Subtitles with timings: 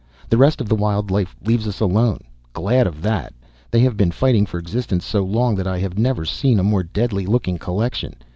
[0.29, 2.21] The rest of the wild life leaves us alone.
[2.53, 3.33] Glad of that!
[3.69, 6.81] They have been fighting for existence so long that I have never seen a more
[6.81, 8.15] deadly looking collection.